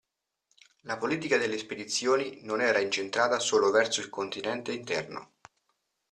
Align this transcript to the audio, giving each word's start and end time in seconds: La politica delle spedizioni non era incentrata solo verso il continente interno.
La 0.85 0.97
politica 0.97 1.37
delle 1.37 1.59
spedizioni 1.59 2.39
non 2.41 2.59
era 2.59 2.79
incentrata 2.79 3.37
solo 3.37 3.69
verso 3.69 3.99
il 4.01 4.09
continente 4.09 4.71
interno. 4.71 5.33